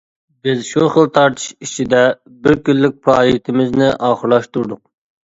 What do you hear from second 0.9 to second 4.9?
خىل تارتىشىش ئىچىدە بىر كۈنلۈك پائالىيىتىمىزنى ئاخىرلاشتۇردۇق.